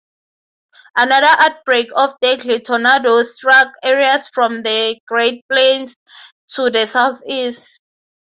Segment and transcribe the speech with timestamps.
[0.95, 5.95] Another outbreak of deadly tornadoes struck areas from the Great Plains
[6.55, 7.79] to the Southeast.